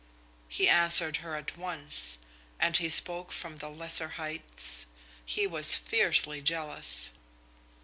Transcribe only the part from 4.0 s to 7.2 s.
heights. He was fiercely jealous.